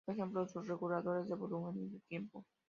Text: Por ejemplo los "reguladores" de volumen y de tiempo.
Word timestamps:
Por 0.05 0.15
ejemplo 0.15 0.41
los 0.41 0.67
"reguladores" 0.67 1.27
de 1.29 1.35
volumen 1.35 1.77
y 1.85 1.89
de 1.89 1.99
tiempo. 2.07 2.43